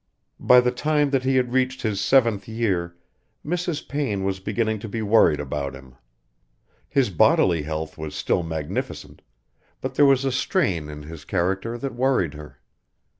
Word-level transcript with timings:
By 0.39 0.61
the 0.61 0.71
time 0.71 1.11
that 1.11 1.23
he 1.25 1.35
had 1.35 1.53
reached 1.53 1.83
his 1.83 2.01
seventh 2.01 2.47
year, 2.47 2.95
Mrs. 3.45 3.87
Payne 3.87 4.23
was 4.23 4.39
beginning 4.39 4.79
to 4.79 4.89
be 4.89 5.03
worried 5.03 5.39
about 5.39 5.75
him. 5.75 5.93
His 6.89 7.11
bodily 7.11 7.61
health 7.61 7.99
was 7.99 8.15
still 8.15 8.41
magnificent, 8.41 9.21
but 9.79 9.93
there 9.93 10.05
was 10.07 10.25
a 10.25 10.31
strain 10.31 10.89
in 10.89 11.03
his 11.03 11.23
character 11.23 11.77
that 11.77 11.93
worried 11.93 12.33
her. 12.33 12.59